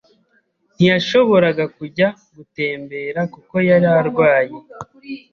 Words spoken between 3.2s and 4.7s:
kuko yari arwaye.